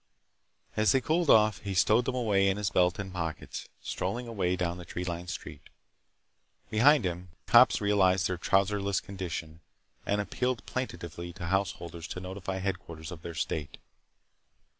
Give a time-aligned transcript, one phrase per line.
[0.75, 4.55] As they cooled off he stowed them away in his belt and pockets, strolling away
[4.55, 5.69] down the tree lined street.
[6.71, 9.59] Behind him, cops realized their trouserless condition
[10.03, 13.77] and appealed plaintively to householders to notify headquarters of their state.